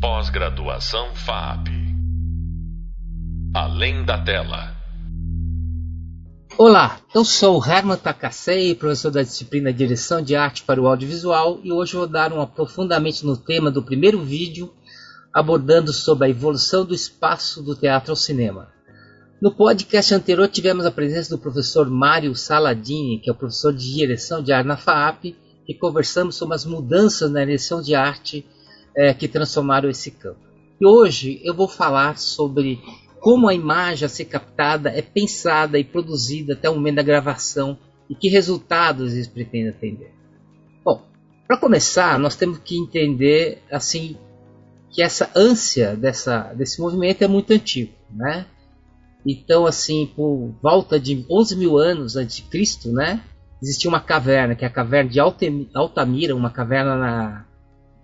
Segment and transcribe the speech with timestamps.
[0.00, 1.70] Pós-graduação FAP.
[3.52, 4.76] Além da tela.
[6.56, 11.72] Olá, eu sou Herman Takasei, professor da disciplina Direção de Arte para o Audiovisual, e
[11.72, 14.72] hoje vou dar um aprofundamento no tema do primeiro vídeo,
[15.34, 18.68] abordando sobre a evolução do espaço do teatro ao cinema.
[19.42, 23.92] No podcast anterior tivemos a presença do professor Mário Saladini, que é o professor de
[23.92, 25.34] Direção de Arte na FAAP,
[25.66, 28.46] e conversamos sobre as mudanças na direção de arte
[28.98, 30.40] é, que transformaram esse campo.
[30.80, 32.80] E hoje eu vou falar sobre
[33.20, 37.78] como a imagem a ser captada é pensada e produzida até o momento da gravação
[38.10, 40.12] e que resultados eles pretendem atender.
[40.84, 41.02] Bom,
[41.46, 44.16] para começar, nós temos que entender assim
[44.90, 48.46] que essa ânsia dessa, desse movimento é muito antigo, né?
[49.24, 53.22] Então, assim, por volta de 11 mil anos antes de Cristo, né?
[53.62, 57.47] Existia uma caverna, que é a caverna de Altamira, uma caverna na,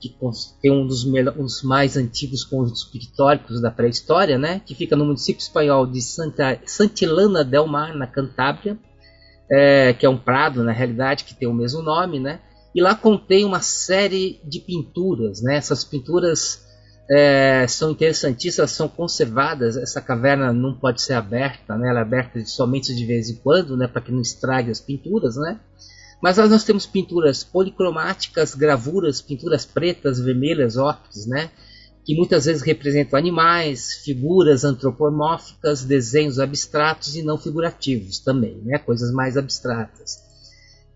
[0.08, 4.96] que tem um dos, um dos, mais antigos conjuntos pictóricos da pré-história, né, que fica
[4.96, 8.78] no município espanhol de Santa, Santilana del Mar, na Cantábria,
[9.50, 12.40] é, que é um prado, na realidade, que tem o mesmo nome, né,
[12.74, 16.64] e lá contém uma série de pinturas, né, essas pinturas
[17.10, 22.44] é, são interessantíssimas, são conservadas, essa caverna não pode ser aberta, né, ela é aberta
[22.46, 25.58] somente de vez em quando, né, para que não estrague as pinturas, né,
[26.22, 31.50] mas nós temos pinturas policromáticas, gravuras, pinturas pretas, vermelhas, ópticas, né?
[32.04, 38.78] que muitas vezes representam animais, figuras antropomórficas, desenhos abstratos e não figurativos também, né?
[38.78, 40.22] coisas mais abstratas.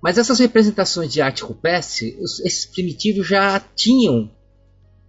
[0.02, 4.30] Mas essas representações de arte rupestre, esses primitivos já tinham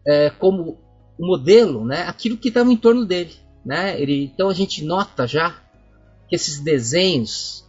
[0.07, 0.79] é, como
[1.19, 3.35] modelo né, aquilo que estava em torno dele.
[3.65, 4.01] Né?
[4.01, 5.61] Ele, então a gente nota já
[6.27, 7.68] que esses desenhos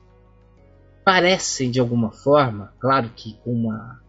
[1.10, 4.00] parecem de alguma forma, claro que com uma,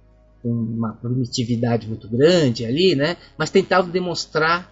[0.43, 3.17] uma primitividade muito grande ali, né?
[3.35, 4.71] mas tentavam demonstrar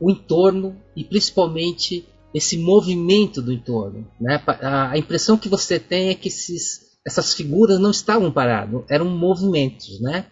[0.00, 4.08] o entorno e principalmente esse movimento do entorno.
[4.18, 4.42] Né?
[4.62, 10.00] A impressão que você tem é que esses, essas figuras não estavam paradas, eram movimentos.
[10.00, 10.24] Né?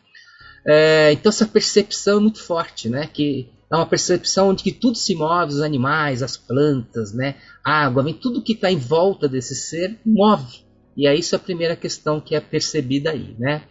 [0.66, 3.06] É, então essa percepção é muito forte, né?
[3.12, 7.84] que é uma percepção de que tudo se move, os animais, as plantas, né, a
[7.86, 10.58] água, vem tudo que está em volta desse ser move.
[10.94, 13.62] E é isso a primeira questão que é percebida aí, né?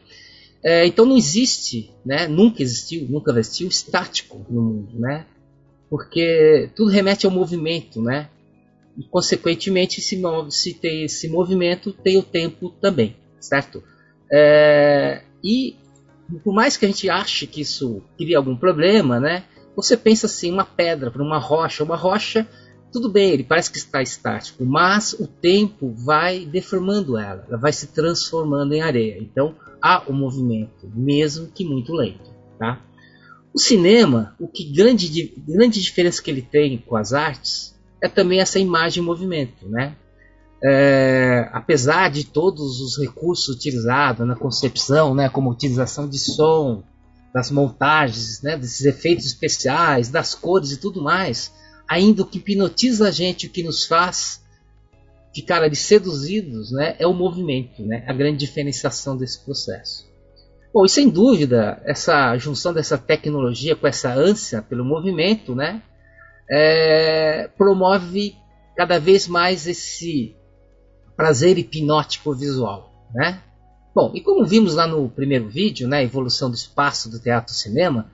[0.64, 2.28] É, então não existe, né?
[2.28, 5.28] Nunca existiu, nunca existiu estático no mundo, né?
[5.88, 8.28] Porque tudo remete ao movimento, né?
[8.98, 10.20] E consequentemente, se,
[10.50, 13.84] se tem esse movimento, tem o tempo também, certo?
[14.32, 15.76] É, e
[16.44, 19.44] por mais que a gente ache que isso cria algum problema, né?
[19.76, 22.48] Você pensa assim, uma pedra para uma rocha, uma rocha,
[22.92, 27.72] tudo bem, ele parece que está estático, mas o tempo vai deformando ela, ela vai
[27.72, 29.18] se transformando em areia.
[29.20, 32.82] Então há um movimento, mesmo que muito lento, tá?
[33.54, 38.40] O cinema, o que grande, grande diferença que ele tem com as artes é também
[38.40, 39.96] essa imagem em movimento, né?
[40.64, 46.84] É, apesar de todos os recursos utilizados na concepção, né, como utilização de som,
[47.34, 51.54] das montagens, né, desses efeitos especiais, das cores e tudo mais,
[51.88, 54.42] ainda o que hipnotiza a gente, o que nos faz
[55.34, 60.10] ficar ali seduzidos, né, é o movimento, né, a grande diferenciação desse processo.
[60.74, 65.82] Bom, e sem dúvida, essa junção dessa tecnologia com essa ânsia pelo movimento, né,
[66.50, 68.36] é, promove
[68.76, 70.36] cada vez mais esse
[71.16, 73.42] prazer hipnótico visual, né?
[73.94, 78.10] Bom, e como vimos lá no primeiro vídeo, né, a evolução do espaço do teatro-cinema,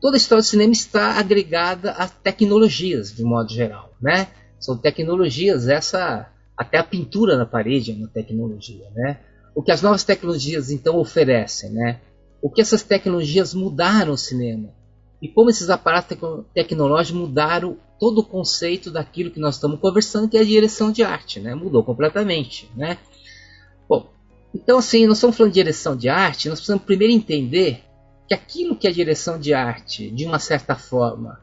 [0.00, 4.28] toda a história do cinema está agregada a tecnologias, de modo geral, né?
[4.58, 9.20] São tecnologias, essa até a pintura na parede é uma tecnologia, né?
[9.54, 12.00] O que as novas tecnologias então oferecem, né?
[12.40, 14.70] O que essas tecnologias mudaram o cinema
[15.20, 16.16] e como esses aparatos
[16.54, 21.02] tecnológicos mudaram todo o conceito daquilo que nós estamos conversando, que é a direção de
[21.02, 21.54] arte, né?
[21.54, 22.98] Mudou completamente, né?
[24.54, 27.84] Então assim, nós estamos falando de direção de arte, nós precisamos primeiro entender
[28.26, 31.40] que aquilo que a direção de arte, de uma certa forma,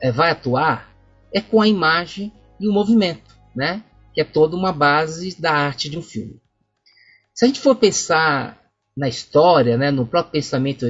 [0.00, 0.92] é, vai atuar
[1.32, 3.82] é com a imagem e o movimento, né?
[4.12, 6.40] que é toda uma base da arte de um filme.
[7.34, 8.60] Se a gente for pensar
[8.96, 10.86] na história, né, no próprio pensamento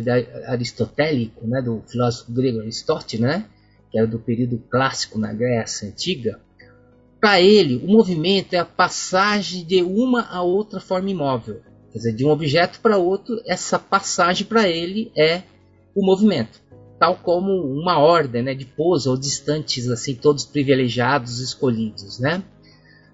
[0.47, 3.47] aristotélico, né, do filósofo grego Aristóteles, né,
[3.91, 6.41] que era do período clássico na Grécia Antiga,
[7.23, 11.61] para ele o movimento é a passagem de uma a outra forma imóvel.
[11.93, 15.43] Quer dizer, de um objeto para outro, essa passagem para ele é
[15.95, 16.61] o movimento.
[16.99, 22.19] Tal como uma ordem né, de pouso ou distantes, assim, todos privilegiados, escolhidos.
[22.19, 22.43] Né?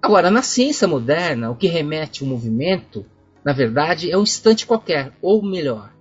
[0.01, 3.05] Agora, na ciência moderna, o que remete ao movimento,
[3.45, 5.93] na verdade, é um instante qualquer, ou melhor,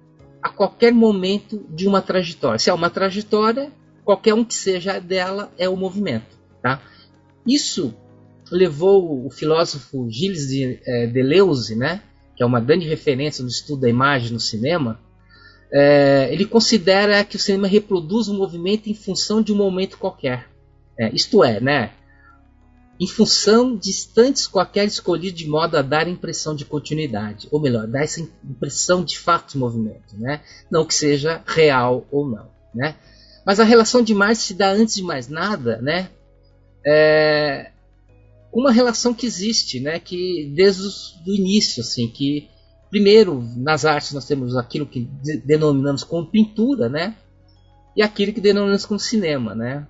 [0.42, 2.60] a qualquer momento de uma trajetória.
[2.60, 3.70] Se é uma trajetória,
[4.06, 6.38] qualquer um que seja dela é o movimento.
[6.62, 6.80] Tá?
[7.48, 7.94] Isso
[8.52, 12.02] levou o filósofo Gilles de é, Deleuze, né,
[12.36, 15.00] que é uma grande referência no estudo da imagem no cinema,
[15.72, 20.48] é, ele considera que o cinema reproduz um movimento em função de um momento qualquer.
[20.98, 21.92] É, isto é, né,
[23.00, 27.60] em função de instantes qualquer escolhido de modo a dar a impressão de continuidade, ou
[27.60, 30.42] melhor, dar essa impressão de fato de movimento, né?
[30.70, 32.50] não que seja real ou não.
[32.74, 32.96] Né?
[33.46, 36.10] Mas a relação de Marx se dá antes de mais nada, né?
[36.88, 37.72] É
[38.52, 40.00] uma relação que existe, né?
[40.00, 40.84] Que desde
[41.28, 42.50] o início, assim, que
[42.90, 45.08] primeiro nas artes nós temos aquilo que
[45.46, 47.16] denominamos como pintura, né?
[47.96, 49.88] E aquilo que denominamos como cinema, né?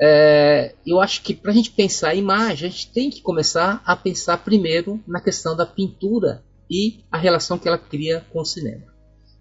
[0.00, 3.82] É, eu acho que para a gente pensar a imagem, a gente tem que começar
[3.84, 8.44] a pensar primeiro na questão da pintura e a relação que ela cria com o
[8.44, 8.86] cinema.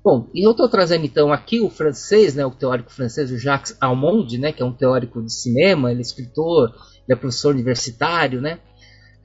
[0.07, 3.75] Bom, e eu estou trazendo então aqui o francês, né, o teórico francês, o Jacques
[3.81, 6.69] Almond, né, que é um teórico de cinema, ele é escritor,
[7.05, 8.57] ele é professor universitário, né?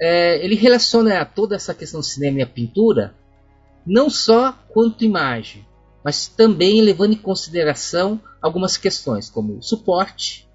[0.00, 3.14] É, ele relaciona toda essa questão do cinema e a pintura
[3.86, 5.64] não só quanto imagem,
[6.04, 10.48] mas também levando em consideração algumas questões como o suporte,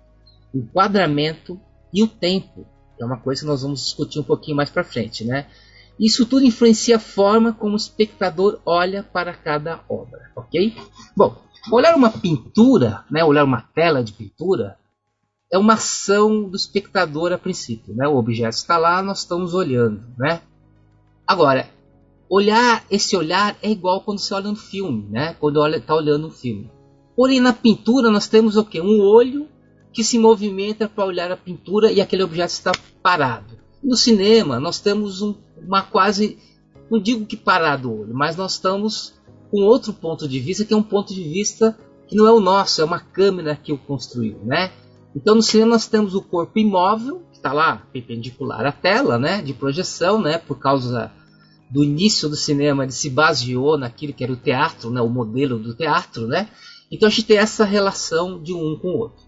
[0.54, 1.58] o enquadramento
[1.94, 4.84] e o tempo, que é uma coisa que nós vamos discutir um pouquinho mais para
[4.84, 5.48] frente, né?
[6.00, 10.76] Isso tudo influencia a forma como o espectador olha para cada obra, ok?
[11.16, 11.36] Bom,
[11.72, 14.78] olhar uma pintura, né, olhar uma tela de pintura,
[15.52, 18.08] é uma ação do espectador a princípio, né?
[18.08, 20.42] O objeto está lá, nós estamos olhando, né?
[21.26, 21.70] Agora,
[22.30, 25.36] olhar, esse olhar é igual quando você olha um filme, né?
[25.40, 26.70] Quando está olhando um filme.
[27.16, 28.82] Porém, na pintura nós temos o quê?
[28.82, 29.48] Um olho
[29.94, 32.72] que se movimenta para olhar a pintura e aquele objeto está
[33.02, 33.58] parado.
[33.82, 35.34] No cinema, nós temos um,
[35.66, 36.38] uma quase,
[36.90, 39.14] não digo que parado o olho, mas nós estamos
[39.50, 41.78] com outro ponto de vista, que é um ponto de vista
[42.08, 44.72] que não é o nosso, é uma câmera que o construiu, né?
[45.16, 49.42] Então no cinema nós temos o corpo imóvel, que está lá perpendicular à tela, né,
[49.42, 51.12] de projeção, né, por causa
[51.70, 55.60] do início do cinema, ele se baseou naquilo que era o teatro, né, o modelo
[55.60, 56.48] do teatro, né?
[56.90, 59.26] Então a gente tem essa relação de um com o outro.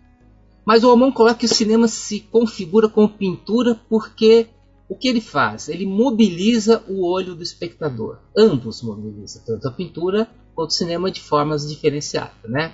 [0.65, 4.47] Mas o Almond coloca que o cinema se configura como pintura porque
[4.89, 5.69] o que ele faz?
[5.69, 8.17] Ele mobiliza o olho do espectador.
[8.35, 12.49] Ambos mobilizam, tanto a pintura quanto o cinema de formas diferenciadas.
[12.49, 12.73] Né?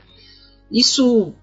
[0.72, 1.34] Isso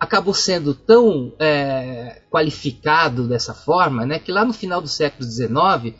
[0.00, 5.94] acabou sendo tão é, qualificado dessa forma né, que lá no final do século XIX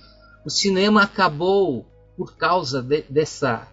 [0.45, 1.87] o cinema acabou,
[2.17, 3.69] por causa de, dessa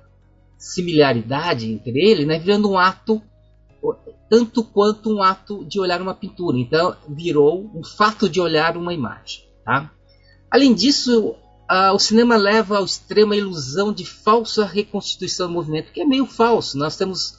[0.58, 3.22] similaridade entre ele, né, virando um ato
[4.30, 6.58] tanto quanto um ato de olhar uma pintura.
[6.58, 9.46] Então virou um fato de olhar uma imagem.
[9.66, 9.92] Tá?
[10.52, 11.36] Além disso,
[11.94, 16.26] o cinema leva ao extremo a ilusão de falsa reconstituição do movimento, que é meio
[16.26, 16.78] falso.
[16.78, 17.38] Nós temos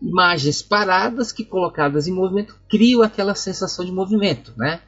[0.00, 4.80] imagens paradas que, colocadas em movimento, criam aquela sensação de movimento, né?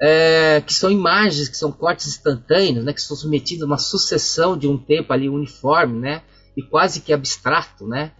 [0.00, 2.92] É, que são imagens, que são cortes instantâneos, né?
[2.92, 6.22] que são submetidos a uma sucessão de um tempo ali uniforme, né?
[6.56, 8.12] e quase que abstrato, né?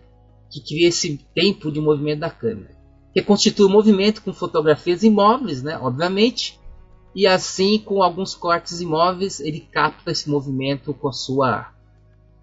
[0.50, 2.74] que cria esse tempo de movimento da câmera,
[3.12, 6.58] que constitui o movimento com fotografias imóveis, né, obviamente,
[7.14, 11.72] e assim com alguns cortes imóveis ele capta esse movimento com sua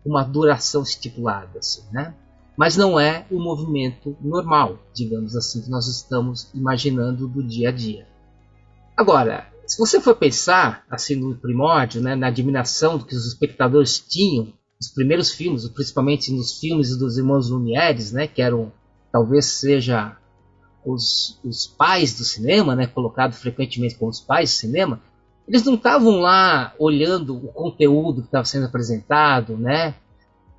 [0.05, 2.13] uma duração estipulada, assim, né?
[2.55, 7.71] Mas não é o movimento normal, digamos assim, que nós estamos imaginando do dia a
[7.71, 8.07] dia.
[8.95, 14.53] Agora, se você for pensar assim no primórdio, né, na admiração que os espectadores tinham
[14.79, 18.71] os primeiros filmes, principalmente nos filmes dos irmãos Lumieres, né, que eram
[19.11, 20.15] talvez seja
[20.85, 25.01] os, os pais do cinema, né, colocado frequentemente como os pais do cinema,
[25.47, 29.93] eles não estavam lá olhando o conteúdo que estava sendo apresentado, né?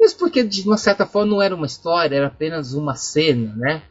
[0.01, 3.83] Isso porque de uma certa forma não era uma história, era apenas uma cena, né?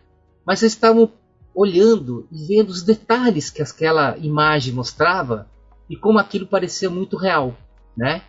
[0.45, 1.11] Mas eles estavam
[1.53, 5.49] olhando e vendo os detalhes que aquela imagem mostrava
[5.89, 7.55] e como aquilo parecia muito real,
[7.97, 8.21] né?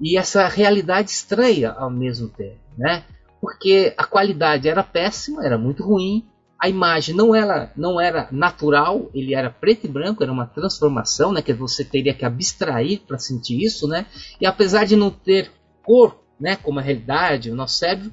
[0.00, 3.04] e essa realidade estranha ao mesmo tempo, né?
[3.40, 6.26] Porque a qualidade era péssima, era muito ruim,
[6.58, 11.32] a imagem não era, não era natural, ele era preto e branco, era uma transformação,
[11.32, 11.42] né?
[11.42, 14.06] Que você teria que abstrair para sentir isso, né?
[14.40, 15.50] E apesar de não ter
[15.82, 16.56] cor, né?
[16.56, 18.12] Como a realidade, o nosso cérebro,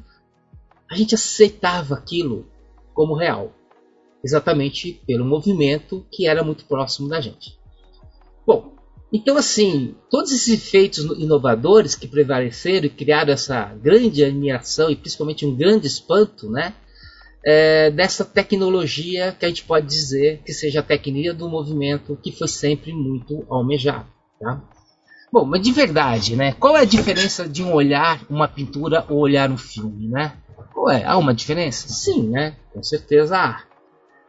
[0.90, 2.48] a gente aceitava aquilo
[2.94, 3.54] como real,
[4.24, 7.58] exatamente pelo movimento que era muito próximo da gente.
[8.46, 8.76] Bom,
[9.14, 15.46] então, assim, todos esses efeitos inovadores que prevaleceram e criaram essa grande admiração e principalmente
[15.46, 16.74] um grande espanto, né?
[17.44, 22.32] É, dessa tecnologia que a gente pode dizer que seja a tecnologia do movimento que
[22.32, 24.08] foi sempre muito almejado.
[24.40, 24.62] Tá?
[25.32, 26.52] Bom, mas de verdade, né?
[26.54, 30.34] Qual é a diferença de um olhar uma pintura ou olhar um filme, né?
[30.76, 31.88] Ué, há uma diferença?
[31.88, 32.56] Sim, né?
[32.74, 33.64] Com certeza há.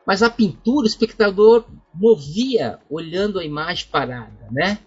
[0.06, 1.64] Mas a pintura, o espectador
[1.94, 4.78] movia olhando a imagem parada, né?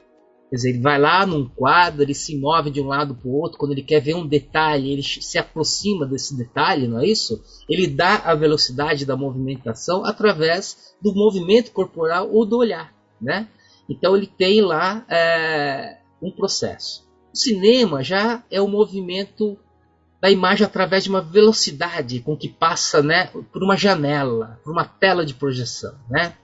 [0.56, 3.34] Quer dizer, ele vai lá num quadro, ele se move de um lado para o
[3.34, 7.44] outro, quando ele quer ver um detalhe, ele se aproxima desse detalhe, não é isso?
[7.68, 13.50] Ele dá a velocidade da movimentação através do movimento corporal ou do olhar, né?
[13.90, 17.06] Então ele tem lá é, um processo.
[17.34, 19.58] O cinema já é o movimento
[20.22, 24.86] da imagem através de uma velocidade com que passa né, por uma janela, por uma
[24.86, 26.38] tela de projeção, né?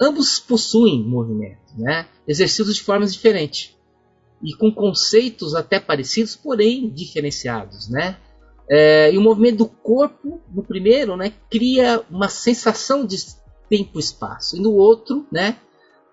[0.00, 2.06] Ambos possuem movimento, né?
[2.26, 3.74] exercidos de formas diferentes
[4.42, 7.88] e com conceitos até parecidos, porém diferenciados.
[7.88, 8.16] Né?
[8.68, 13.16] É, e o movimento do corpo, no primeiro, né, cria uma sensação de
[13.68, 15.56] tempo e espaço, e no outro, né,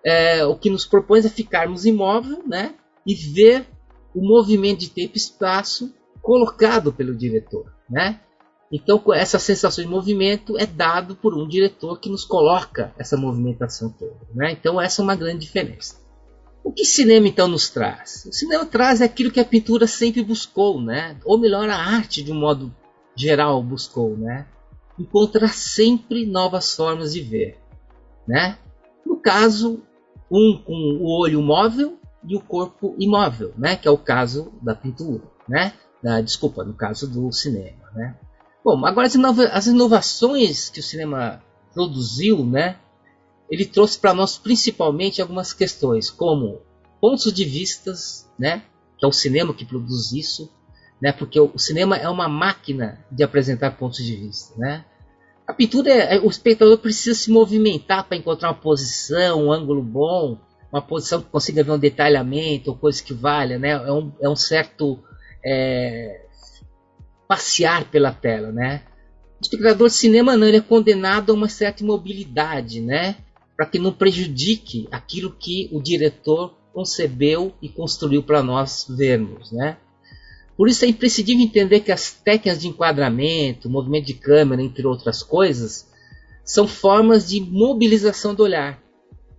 [0.04, 2.74] é, o que nos propõe é ficarmos imóvel né,
[3.06, 3.66] e ver
[4.14, 7.72] o movimento de tempo e espaço colocado pelo diretor.
[7.88, 8.20] Né?
[8.72, 13.90] Então, essa sensação de movimento é dado por um diretor que nos coloca essa movimentação
[13.90, 14.20] toda.
[14.32, 14.52] Né?
[14.52, 15.98] Então, essa é uma grande diferença.
[16.62, 18.26] O que cinema então nos traz?
[18.26, 21.18] O cinema traz aquilo que a pintura sempre buscou, né?
[21.24, 22.72] ou melhor, a arte de um modo
[23.16, 24.46] geral buscou, né?
[24.96, 27.58] encontrar sempre novas formas de ver.
[28.28, 28.56] Né?
[29.04, 29.82] No caso,
[30.30, 33.74] um com o olho móvel e o corpo imóvel, né?
[33.74, 35.24] que é o caso da pintura.
[35.48, 35.72] Né?
[36.00, 37.90] Da, desculpa, no caso do cinema.
[37.94, 38.14] Né?
[38.64, 42.76] Bom, agora as, inova as inovações que o cinema produziu, né?
[43.50, 46.60] Ele trouxe para nós principalmente algumas questões, como
[47.00, 48.62] pontos de vistas, né?
[48.98, 50.50] Que é o cinema que produz isso,
[51.00, 51.10] né?
[51.10, 54.84] Porque o, cinema é uma máquina de apresentar pontos de vista, né?
[55.46, 59.82] A pintura, é, é o espectador precisa se movimentar para encontrar uma posição, um ângulo
[59.82, 60.38] bom,
[60.70, 63.70] uma posição que consiga ver um detalhamento coisa que valha, né?
[63.70, 65.02] É um, é um certo
[65.44, 66.26] é,
[67.30, 68.82] passear pela tela, né?
[69.38, 73.18] O espectador de cinema não, ele é condenado a uma certa imobilidade, né?
[73.56, 79.76] Para que não prejudique aquilo que o diretor concebeu e construiu para nós vermos, né?
[80.56, 85.22] Por isso é imprescindível entender que as técnicas de enquadramento, movimento de câmera, entre outras
[85.22, 85.88] coisas,
[86.44, 88.82] são formas de mobilização do olhar,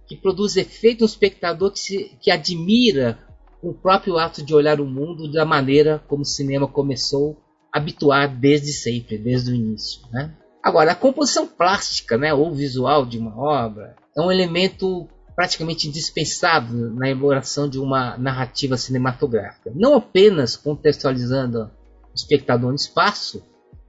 [0.08, 3.20] que produz efeito no espectador que, se, que admira
[3.62, 7.38] o próprio ato de olhar o mundo da maneira como o cinema começou
[7.72, 10.02] habituar desde sempre, desde o início.
[10.12, 10.34] Né?
[10.62, 16.92] Agora, a composição plástica né, ou visual de uma obra é um elemento praticamente indispensável
[16.94, 23.42] na elaboração de uma narrativa cinematográfica, não apenas contextualizando o espectador no espaço,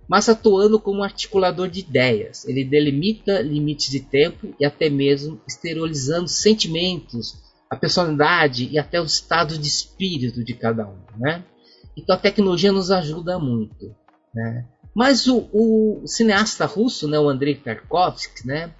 [0.08, 2.46] mas atuando como articulador de ideias.
[2.46, 7.34] Ele delimita limites de tempo e até mesmo exteriorizando sentimentos,
[7.68, 10.98] a personalidade e até o estado de espírito de cada um.
[11.16, 11.42] Né?
[11.96, 13.94] Então a tecnologia nos ajuda muito.
[14.34, 14.66] Né?
[14.94, 18.74] Mas o, o, cineasta russo, né, o Andrei Tarkovsky, né,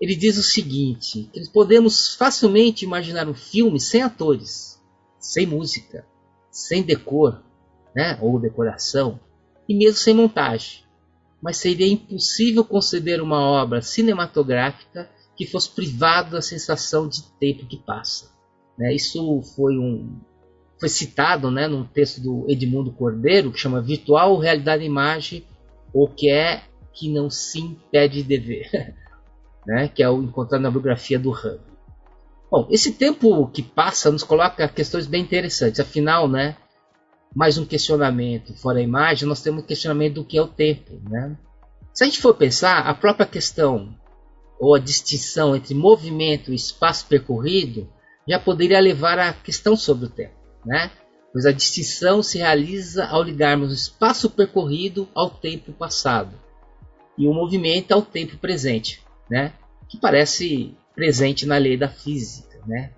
[0.00, 4.80] ele diz o seguinte: que podemos facilmente imaginar um filme sem atores,
[5.18, 6.04] sem música,
[6.50, 7.42] sem decor,
[7.94, 9.20] né, ou decoração,
[9.68, 10.84] e mesmo sem montagem.
[11.42, 17.78] Mas seria impossível conceber uma obra cinematográfica que fosse privada da sensação de tempo que
[17.78, 18.30] passa.
[18.76, 18.94] Né?
[18.94, 20.20] Isso foi um,
[20.80, 25.44] foi citado né, num texto do Edmundo Cordeiro, que chama Virtual Realidade Imagem,
[25.92, 26.62] ou que é
[26.94, 28.94] que não se impede de ver,
[29.66, 31.60] né, que é o encontrado na biografia do Hubble.
[32.50, 35.78] Bom, esse tempo que passa nos coloca questões bem interessantes.
[35.78, 36.56] Afinal, né,
[37.36, 41.00] mais um questionamento fora a imagem, nós temos um questionamento do que é o tempo.
[41.08, 41.36] Né?
[41.92, 43.94] Se a gente for pensar, a própria questão
[44.58, 47.88] ou a distinção entre movimento e espaço percorrido
[48.26, 50.90] já poderia levar à questão sobre o tempo né?
[51.32, 56.34] pois a distinção se realiza ao ligarmos o espaço percorrido ao tempo passado
[57.16, 59.52] e o movimento ao tempo presente, né?
[59.88, 62.58] que parece presente na lei da física.
[62.66, 62.90] Né?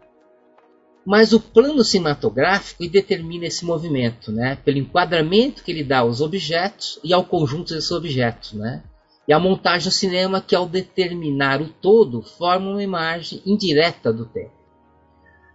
[1.05, 4.57] Mas o plano cinematográfico determina esse movimento, né?
[4.65, 8.53] pelo enquadramento que ele dá aos objetos e ao conjunto desses objetos.
[8.53, 8.83] Né?
[9.27, 14.27] E a montagem do cinema, que ao determinar o todo, forma uma imagem indireta do
[14.27, 14.62] tempo.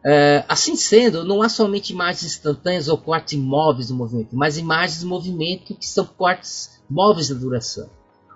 [0.07, 5.01] Uh, assim sendo, não há somente imagens instantâneas ou cortes imóveis do movimento, mas imagens
[5.01, 7.89] de movimento que são cortes móveis da duração.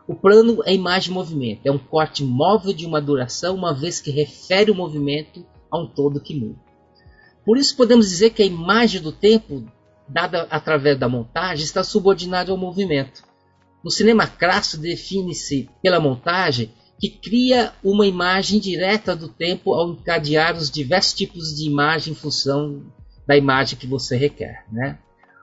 [0.06, 4.02] O plano é imagem de movimento, é um corte móvel de uma duração, uma vez
[4.02, 6.60] que refere o movimento a um todo que muda.
[7.46, 9.64] Por isso podemos dizer que a imagem do tempo,
[10.10, 13.24] dada através da montagem, está subordinada ao movimento.
[13.82, 20.56] No cinema clássico define-se pela montagem que cria uma imagem direta do tempo ao encadear
[20.56, 22.84] os diversos tipos de imagem em função
[23.26, 24.64] da imagem que você requer.
[24.72, 25.00] Né?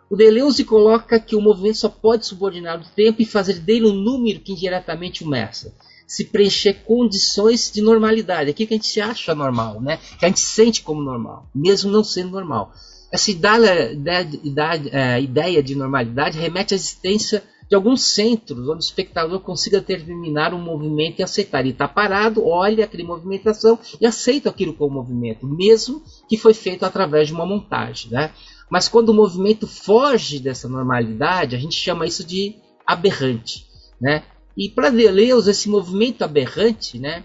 [0.08, 3.92] O Deleuze coloca que o movimento só pode subordinar o tempo e fazer dele um
[3.92, 5.74] número que indiretamente o meça.
[6.06, 9.98] Se preencher condições de normalidade, aquilo que a gente acha normal, né?
[10.16, 12.72] que a gente sente como normal, mesmo não sendo normal.
[13.10, 19.80] Essa é, ideia de normalidade remete à existência de alguns centros onde o espectador consiga
[19.80, 21.60] determinar um movimento e aceitar.
[21.60, 26.84] Ele está parado, olha aquela movimentação e aceita aquilo como movimento, mesmo que foi feito
[26.84, 28.10] através de uma montagem.
[28.10, 28.32] Né?
[28.70, 32.56] Mas quando o movimento foge dessa normalidade, a gente chama isso de
[32.86, 33.66] aberrante.
[34.00, 34.22] Né?
[34.56, 37.22] E para Deleuze, esse movimento aberrante né,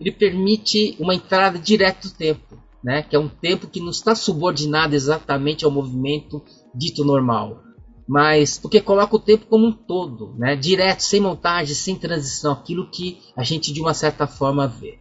[0.00, 4.14] ele permite uma entrada direta do tempo, né, que é um tempo que não está
[4.14, 6.42] subordinado exatamente ao movimento
[6.74, 7.69] dito normal
[8.10, 10.56] mas porque coloca o tempo como um todo, né?
[10.56, 14.98] direto, sem montagem, sem transição, aquilo que a gente de uma certa forma vê.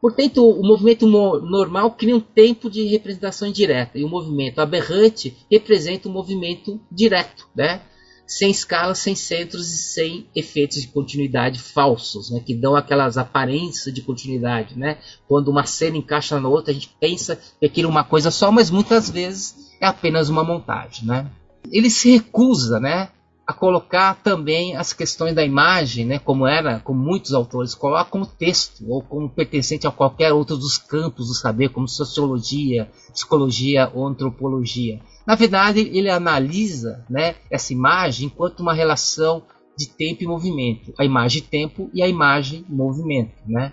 [0.00, 6.08] Portanto, o movimento normal cria um tempo de representação indireta e o movimento aberrante representa
[6.08, 7.80] um movimento direto, né?
[8.26, 12.42] sem escala, sem centros e sem efeitos de continuidade falsos, né?
[12.44, 14.76] que dão aquelas aparências de continuidade.
[14.76, 14.98] Né?
[15.28, 18.50] Quando uma cena encaixa na outra, a gente pensa que aquilo é uma coisa só,
[18.50, 21.06] mas muitas vezes é apenas uma montagem.
[21.06, 21.30] Né?
[21.70, 23.10] Ele se recusa, né,
[23.46, 28.26] a colocar também as questões da imagem, né, como era, como muitos autores colocam, como
[28.26, 34.06] texto ou como pertencente a qualquer outro dos campos do saber, como sociologia, psicologia ou
[34.06, 35.00] antropologia.
[35.26, 39.42] Na verdade, ele analisa, né, essa imagem enquanto uma relação
[39.78, 43.72] de tempo e movimento, a imagem tempo e a imagem movimento, né?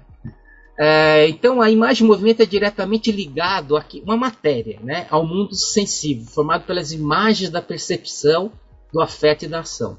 [0.77, 6.25] É, então a imagem movimento é diretamente ligado a uma matéria, né, ao mundo sensível,
[6.25, 8.51] formado pelas imagens da percepção,
[8.91, 9.98] do afeto e da ação.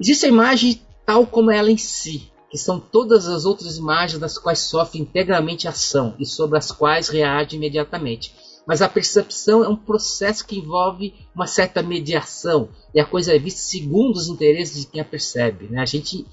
[0.00, 4.38] Existe a imagem tal como ela em si, que são todas as outras imagens das
[4.38, 8.34] quais sofre integralmente ação e sobre as quais reage imediatamente.
[8.66, 13.38] Mas a percepção é um processo que envolve uma certa mediação e a coisa é
[13.38, 15.66] vista segundo os interesses de quem a percebe.
[15.68, 15.80] Né?
[15.80, 16.26] A gente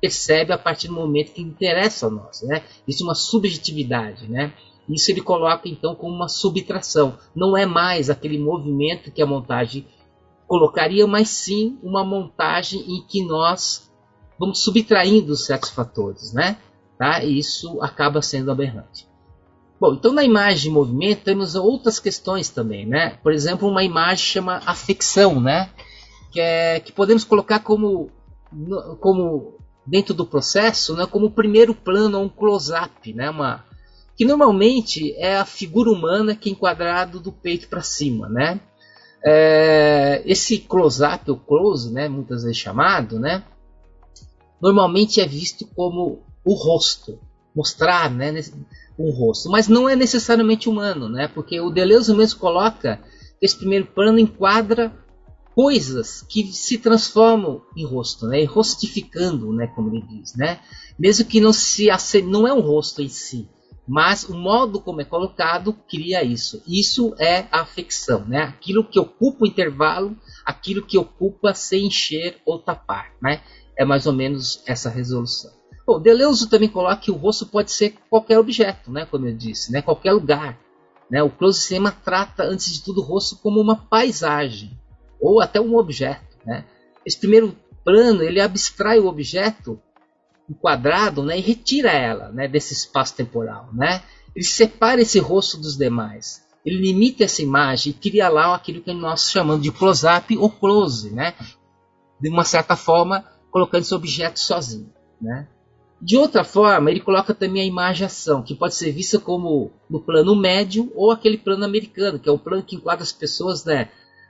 [0.00, 2.42] percebe a partir do momento que interessa a nós.
[2.42, 2.62] Né?
[2.86, 4.28] Isso é uma subjetividade.
[4.28, 4.52] Né?
[4.88, 7.18] Isso ele coloca então como uma subtração.
[7.34, 9.86] Não é mais aquele movimento que a montagem
[10.46, 13.90] colocaria, mas sim uma montagem em que nós
[14.38, 16.32] vamos subtraindo certos fatores.
[16.32, 16.56] Né?
[16.98, 17.22] Tá?
[17.22, 19.08] E isso acaba sendo aberrante.
[19.80, 23.16] Bom, então na imagem de movimento temos outras questões também, né?
[23.22, 25.70] Por exemplo, uma imagem chama afecção, né?
[26.32, 28.10] Que, é, que podemos colocar como,
[28.98, 29.57] como
[29.88, 33.64] dentro do processo né, como primeiro plano, um close-up, né, uma,
[34.16, 38.28] que normalmente é a figura humana que é enquadrado do peito para cima.
[38.28, 38.60] Né?
[39.24, 43.42] É, esse close-up, ou close, né, muitas vezes chamado, né,
[44.60, 47.18] normalmente é visto como o rosto,
[47.54, 48.32] mostrar né,
[48.98, 53.00] um rosto, mas não é necessariamente humano, né, porque o Deleuze mesmo coloca
[53.40, 54.92] que esse primeiro plano enquadra
[55.58, 58.44] coisas que se transformam em rosto, né?
[58.44, 59.66] rostificando, né?
[59.66, 60.60] como ele diz, né?
[60.96, 61.88] mesmo que não se
[62.22, 63.48] não é um rosto em si,
[63.84, 66.62] mas o modo como é colocado cria isso.
[66.64, 68.42] Isso é a afecção, né?
[68.42, 70.16] aquilo que ocupa o intervalo,
[70.46, 73.10] aquilo que ocupa sem encher ou tapar.
[73.20, 73.42] Né?
[73.76, 75.50] É mais ou menos essa resolução.
[75.84, 79.06] Bom, Deleuze também coloca que o rosto pode ser qualquer objeto, né?
[79.06, 79.82] como eu disse, né?
[79.82, 80.56] qualquer lugar.
[81.10, 81.20] Né?
[81.20, 84.78] O close cinema trata, antes de tudo, o rosto como uma paisagem
[85.20, 86.36] ou até um objeto.
[86.44, 86.64] Né?
[87.04, 89.80] Esse primeiro plano ele abstrai o objeto
[90.48, 93.68] enquadrado né, e retira ela né, desse espaço temporal.
[93.72, 94.02] Né?
[94.34, 96.46] Ele separa esse rosto dos demais.
[96.64, 101.10] Ele limita essa imagem e cria lá aquilo que nós chamamos de close-up ou close,
[101.10, 101.34] né?
[102.20, 104.92] de uma certa forma, colocando esse objeto sozinho.
[105.20, 105.46] Né?
[106.00, 110.00] De outra forma, ele coloca também a imagem ação, que pode ser vista como no
[110.00, 113.88] plano médio ou aquele plano americano, que é o plano que enquadra as pessoas né,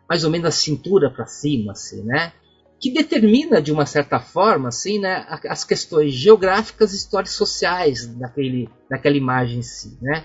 [0.09, 2.33] mais ou menos a cintura para cima, assim, né?
[2.81, 8.69] Que determina de uma certa forma, assim, né, as questões geográficas e histórias sociais daquele,
[8.89, 10.25] daquela imagem em si, né?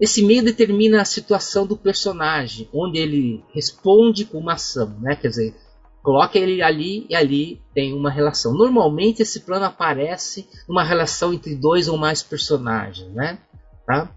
[0.00, 5.14] Esse meio determina a situação do personagem, onde ele responde com uma ação, né?
[5.14, 5.54] Quer dizer,
[6.02, 8.54] coloca ele ali e ali tem uma relação.
[8.54, 13.38] Normalmente esse plano aparece numa relação entre dois ou mais personagens, né?
[13.86, 14.10] Tá?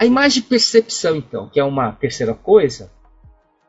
[0.00, 2.90] A imagem de percepção, então, que é uma terceira coisa,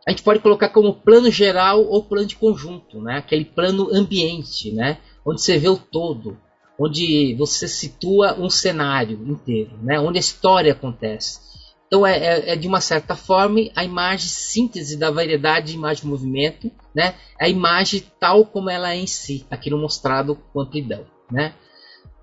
[0.07, 3.17] a gente pode colocar como plano geral ou plano de conjunto, né?
[3.17, 4.97] aquele plano ambiente, né?
[5.25, 6.37] onde você vê o todo,
[6.79, 9.99] onde você situa um cenário inteiro, né?
[9.99, 11.51] onde a história acontece.
[11.91, 16.05] Então é, é, é, de uma certa forma a imagem síntese da variedade de imagem
[16.05, 17.15] movimento, né?
[17.37, 21.05] É a imagem tal como ela é em si, aquilo mostrado com amplidão.
[21.29, 21.53] Né?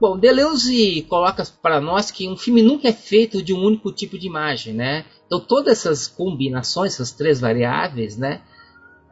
[0.01, 4.17] Bom, Deleuze coloca para nós que um filme nunca é feito de um único tipo
[4.17, 5.05] de imagem, né?
[5.27, 8.41] Então todas essas combinações, essas três variáveis, né,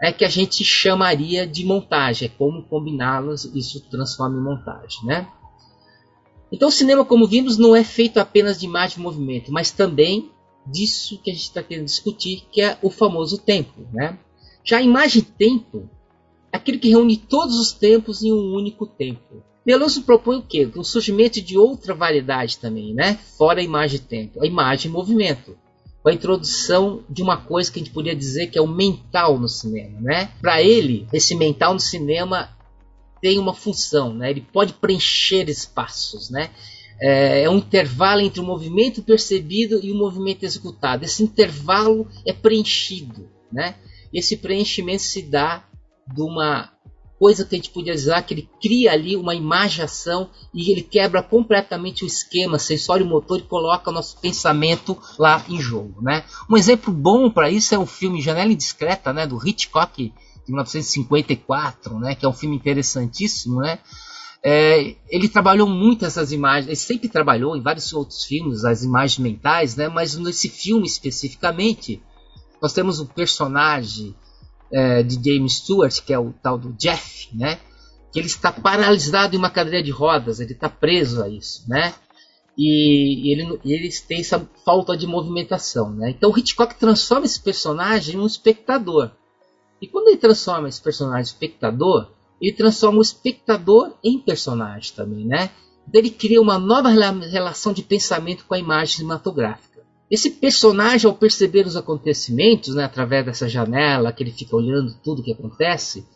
[0.01, 5.29] é que a gente chamaria de montagem, é como combiná-las, isso transforma em montagem, né?
[6.53, 10.31] Então o cinema, como vimos, não é feito apenas de imagem e movimento, mas também
[10.65, 14.17] disso que a gente está querendo discutir, que é o famoso tempo, né?
[14.63, 15.91] Já a imagem tempo
[16.53, 19.43] é aquilo que reúne todos os tempos em um único tempo.
[19.67, 20.71] Deleuze propõe o quê?
[20.77, 23.19] O surgimento de outra variedade também, né?
[23.37, 25.59] Fora a imagem tempo, a imagem movimento
[26.01, 29.41] com a introdução de uma coisa que a gente poderia dizer que é o mental
[29.41, 30.31] no cinema, né?
[30.41, 32.49] Para ele, esse mental no cinema
[33.21, 34.31] tem uma função, né?
[34.31, 36.51] Ele pode preencher espaços, né?
[37.01, 41.05] É, é um intervalo entre o movimento percebido e o movimento executado.
[41.05, 43.75] Esse intervalo é preenchido, né?
[44.15, 45.65] Esse preenchimento se dá
[46.15, 46.71] de uma
[47.19, 51.23] coisa que a gente podia dizer que ele cria ali uma imaginação e ele quebra
[51.23, 56.03] completamente o esquema sensório-motor e coloca o nosso pensamento lá em jogo.
[56.03, 56.25] Né?
[56.49, 60.13] Um exemplo bom para isso é o filme Janela Indiscreta, né, do Hitchcock,
[60.47, 63.61] de 1954, né, que é um filme interessantíssimo.
[63.61, 63.79] Né?
[64.43, 69.19] É, ele trabalhou muito essas imagens, ele sempre trabalhou em vários outros filmes as imagens
[69.19, 72.03] mentais, né, mas nesse filme especificamente,
[72.61, 74.15] nós temos o personagem
[74.73, 77.59] é, de James Stewart, que é o tal do Jeff, né?
[78.13, 81.95] Que ele está paralisado em uma cadeira de rodas, ele está preso a isso, né?
[82.59, 86.11] E, ele, ele tem essa falta de movimentação, né?
[86.11, 89.11] Então o Hitchcock transforma esse personagem em um espectador.
[89.81, 95.27] E quando ele transforma esse personagem em espectador, ele transforma o espectador em personagem também,
[95.27, 95.51] né?
[95.87, 99.76] Então ele cria uma nova relação de pensamento com a imagem cinematográfica.
[100.11, 105.23] Esse personagem, ao perceber os acontecimentos, né, através dessa janela que ele fica olhando tudo
[105.23, 106.07] que acontece,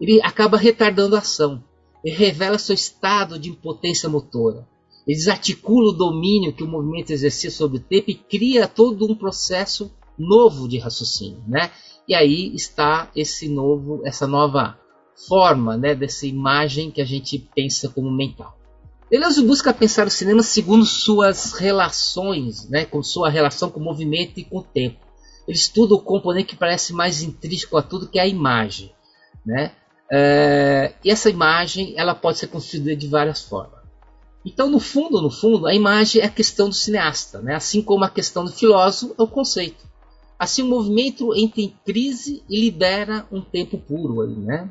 [0.00, 1.64] ele acaba retardando a ação.
[2.04, 4.68] Ele revela seu estado de impotência motora.
[5.06, 9.14] Ele desarticula o domínio que o movimento exercia sobre o tempo e cria todo um
[9.14, 11.70] processo novo de raciocínio, né?
[12.06, 14.78] E aí está esse novo, essa nova
[15.26, 18.57] forma, né, dessa imagem que a gente pensa como mental.
[19.10, 24.38] Deleuze busca pensar o cinema segundo suas relações, né, com sua relação com o movimento
[24.38, 24.98] e com o tempo.
[25.46, 28.92] Ele estuda o componente que parece mais intrínseco a tudo, que é a imagem.
[29.46, 29.72] Né?
[30.10, 33.78] É, e essa imagem ela pode ser construída de várias formas.
[34.44, 37.54] Então, no fundo, no fundo, a imagem é a questão do cineasta, né?
[37.54, 39.88] assim como a questão do filósofo é o conceito.
[40.38, 44.70] Assim, o movimento entra em crise e libera um tempo puro ali, né?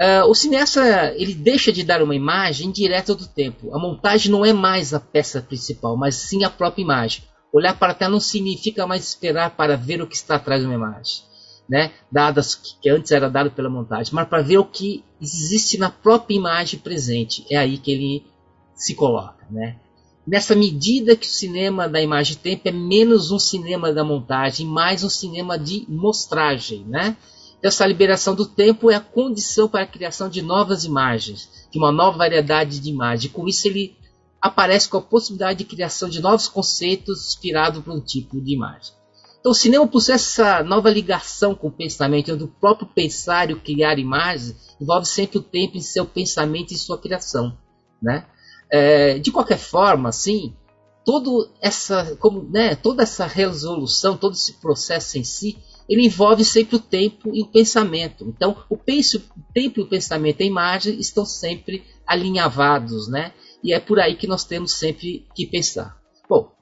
[0.00, 3.74] Uh, o cineasta ele deixa de dar uma imagem direta do tempo.
[3.74, 7.24] A montagem não é mais a peça principal, mas sim a própria imagem.
[7.52, 10.74] Olhar para tela não significa mais esperar para ver o que está atrás de uma
[10.74, 11.22] imagem,
[11.68, 11.92] né?
[12.12, 16.36] dadas que antes era dado pela montagem, mas para ver o que existe na própria
[16.36, 17.44] imagem presente.
[17.50, 18.26] É aí que ele
[18.74, 19.46] se coloca.
[19.50, 19.76] Né?
[20.24, 25.02] Nessa medida que o cinema da imagem tempo é menos um cinema da montagem, mais
[25.02, 26.84] um cinema de mostragem.
[26.86, 27.16] Né?
[27.62, 31.90] Essa liberação do tempo é a condição para a criação de novas imagens, de uma
[31.90, 33.32] nova variedade de imagens.
[33.32, 33.96] Com isso, ele
[34.40, 38.92] aparece com a possibilidade de criação de novos conceitos inspirados por um tipo de imagem.
[39.40, 43.54] Então, o cinema possui essa nova ligação com o pensamento, onde o próprio pensar e
[43.54, 47.56] o criar imagens envolve sempre o tempo em seu pensamento e sua criação.
[48.00, 48.24] Né?
[48.70, 50.54] É, de qualquer forma, assim,
[51.04, 55.56] todo essa, como, né, toda essa resolução, todo esse processo em si,
[55.88, 58.24] ele envolve sempre o tempo e o pensamento.
[58.28, 63.32] Então, o, penso, o tempo e o pensamento a imagem estão sempre alinhavados, né?
[63.64, 65.96] E é por aí que nós temos sempre que pensar.
[66.28, 66.52] Bom,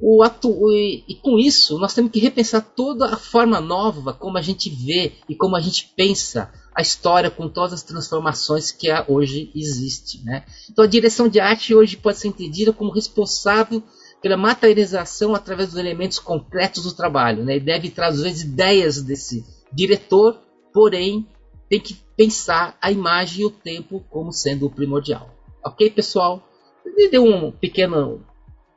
[0.00, 4.42] o atu e, com isso nós temos que repensar toda a forma nova como a
[4.42, 9.50] gente vê e como a gente pensa a história com todas as transformações que hoje
[9.54, 10.44] existe, né?
[10.70, 13.82] Então a direção de arte hoje pode ser entendida como responsável
[14.22, 17.44] pela materialização através dos elementos concretos do trabalho.
[17.44, 17.56] Né?
[17.56, 20.40] E deve trazer as ideias desse diretor,
[20.72, 21.26] porém
[21.68, 25.30] tem que pensar a imagem e o tempo como sendo o primordial.
[25.64, 26.48] Ok, pessoal?
[26.84, 28.24] Me deu um pequeno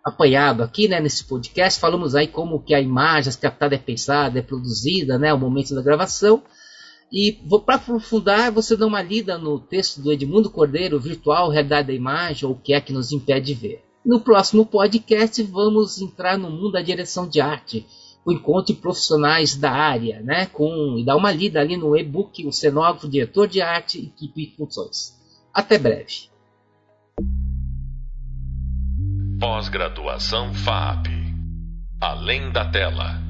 [0.03, 1.79] apanhado aqui né, nesse podcast.
[1.79, 5.81] Falamos aí como que a imagem captada é pensada, é produzida, né, o momento da
[5.81, 6.43] gravação.
[7.11, 11.93] E para aprofundar, você dá uma lida no texto do Edmundo Cordeiro, Virtual Realidade da
[11.93, 13.88] Imagem, ou o que é que nos impede de ver.
[14.09, 17.85] No próximo podcast vamos entrar no mundo da direção de arte,
[18.25, 20.47] o encontro de profissionais da área, né?
[20.47, 24.55] Com e dar uma lida ali no e-book o cenógrafo, diretor de arte, equipe e
[24.57, 25.15] funções.
[25.53, 26.27] Até breve.
[29.39, 31.05] Pós-graduação FAP.
[32.01, 33.28] Além da tela.